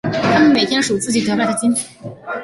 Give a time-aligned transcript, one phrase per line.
[0.13, 1.87] 他们每天数自己得来的金子。